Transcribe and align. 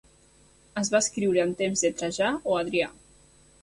Es 0.81 0.89
va 0.95 1.03
escriure 1.05 1.45
en 1.45 1.55
temps 1.61 1.87
de 1.87 1.95
Trajà 2.03 2.35
o 2.43 2.61
Adrià. 2.65 2.95